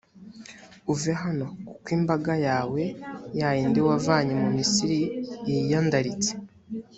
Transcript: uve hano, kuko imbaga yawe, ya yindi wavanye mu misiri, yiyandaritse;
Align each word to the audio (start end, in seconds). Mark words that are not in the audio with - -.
uve 0.91 1.11
hano, 1.21 1.45
kuko 1.67 1.87
imbaga 1.97 2.33
yawe, 2.47 2.81
ya 3.39 3.49
yindi 3.57 3.79
wavanye 3.87 4.33
mu 4.41 4.49
misiri, 4.57 4.99
yiyandaritse; 5.47 6.31